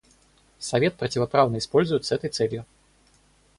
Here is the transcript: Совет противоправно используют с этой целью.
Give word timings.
Совет 0.57 0.95
противоправно 0.95 1.59
используют 1.59 2.05
с 2.05 2.11
этой 2.11 2.31
целью. 2.31 2.65